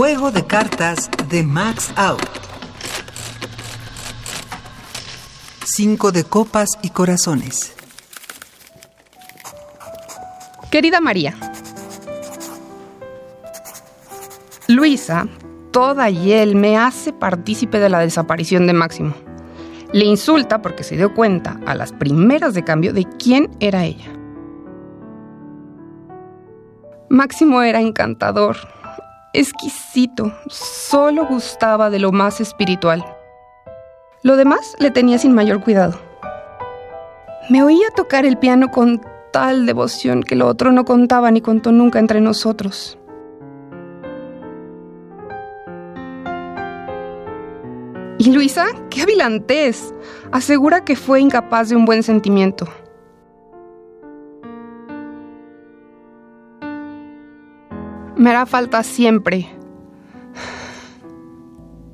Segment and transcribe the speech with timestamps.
[0.00, 2.22] Juego de cartas de Max Out.
[5.62, 7.76] Cinco de copas y corazones.
[10.70, 11.34] Querida María,
[14.68, 15.28] Luisa,
[15.70, 19.12] toda y él me hace partícipe de la desaparición de Máximo.
[19.92, 24.10] Le insulta porque se dio cuenta a las primeras de cambio de quién era ella.
[27.10, 28.56] Máximo era encantador,
[29.32, 33.04] exquisito, solo gustaba de lo más espiritual.
[34.22, 35.98] Lo demás le tenía sin mayor cuidado.
[37.48, 39.00] Me oía tocar el piano con
[39.32, 42.98] tal devoción que lo otro no contaba ni contó nunca entre nosotros.
[48.18, 49.94] Y Luisa, qué avilantés,
[50.30, 52.68] asegura que fue incapaz de un buen sentimiento.
[58.20, 59.48] Me hará falta siempre.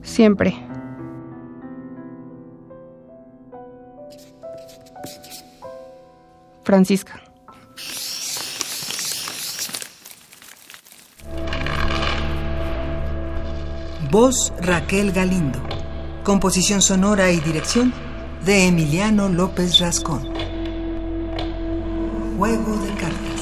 [0.02, 0.56] Siempre.
[6.64, 7.22] Francisca.
[14.10, 15.60] Voz Raquel Galindo.
[16.24, 17.94] Composición sonora y dirección
[18.44, 20.24] de Emiliano López Rascón.
[22.36, 23.35] Juego de cartas.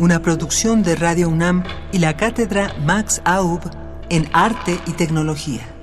[0.00, 3.60] Una producción de Radio UNAM y la cátedra Max Aub
[4.08, 5.77] en Arte y Tecnología.